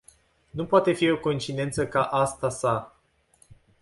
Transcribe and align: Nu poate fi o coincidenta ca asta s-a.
Nu 0.51 0.65
poate 0.65 0.91
fi 0.93 1.09
o 1.11 1.17
coincidenta 1.17 1.87
ca 1.87 2.01
asta 2.03 2.49
s-a. 2.49 2.95